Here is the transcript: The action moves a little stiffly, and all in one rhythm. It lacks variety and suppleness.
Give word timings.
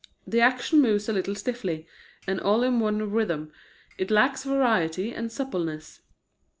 The 0.25 0.41
action 0.41 0.81
moves 0.81 1.07
a 1.07 1.13
little 1.13 1.35
stiffly, 1.35 1.85
and 2.25 2.41
all 2.41 2.63
in 2.63 2.79
one 2.79 3.11
rhythm. 3.11 3.51
It 3.99 4.09
lacks 4.09 4.43
variety 4.43 5.13
and 5.13 5.31
suppleness. 5.31 6.01